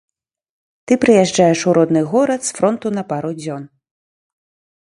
[0.85, 3.63] Ты прыязджаеш у родны горад з фронту на пару дзён.